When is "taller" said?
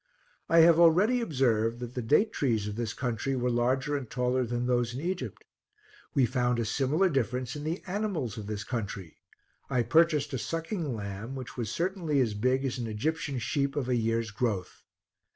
4.09-4.43